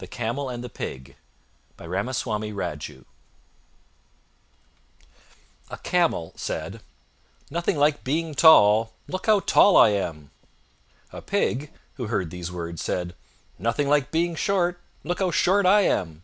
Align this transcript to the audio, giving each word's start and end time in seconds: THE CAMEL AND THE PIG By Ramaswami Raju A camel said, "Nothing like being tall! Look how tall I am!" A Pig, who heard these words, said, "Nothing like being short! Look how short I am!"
THE 0.00 0.06
CAMEL 0.06 0.50
AND 0.50 0.62
THE 0.62 0.68
PIG 0.68 1.16
By 1.78 1.86
Ramaswami 1.86 2.52
Raju 2.52 3.06
A 5.70 5.78
camel 5.78 6.34
said, 6.36 6.82
"Nothing 7.50 7.78
like 7.78 8.04
being 8.04 8.34
tall! 8.34 8.92
Look 9.08 9.24
how 9.24 9.40
tall 9.40 9.78
I 9.78 9.88
am!" 9.88 10.30
A 11.10 11.22
Pig, 11.22 11.72
who 11.94 12.08
heard 12.08 12.28
these 12.30 12.52
words, 12.52 12.82
said, 12.82 13.14
"Nothing 13.58 13.88
like 13.88 14.10
being 14.10 14.34
short! 14.34 14.78
Look 15.04 15.20
how 15.20 15.30
short 15.30 15.64
I 15.64 15.80
am!" 15.86 16.22